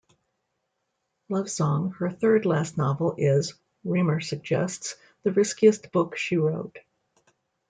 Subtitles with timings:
[1.29, 3.53] "Lovesong", her third last novel, is,
[3.85, 6.79] Riemer suggests, "the riskiest book she wrote".